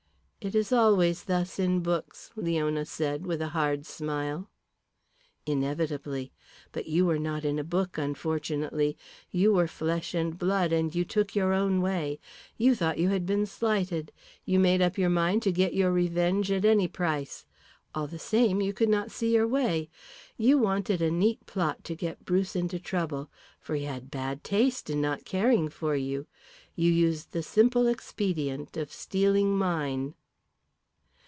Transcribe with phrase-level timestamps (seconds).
[0.43, 4.49] "It is always thus in books," Leona said, with a hard smile.
[5.45, 6.31] "Inevitably.
[6.71, 8.97] But you were not in a book, unfortunately.
[9.29, 12.19] You were flesh and blood and you took your own way.
[12.57, 14.11] You thought you had been slighted.
[14.43, 17.45] You made up your mind to get your revenge at any price.
[17.93, 19.91] All the same, you could not see your way.
[20.37, 23.29] You wanted a neat plot to get Bruce into trouble,
[23.59, 26.25] for he had bad taste in not caring for you.
[26.75, 30.15] You used the simple expedient of stealing mine."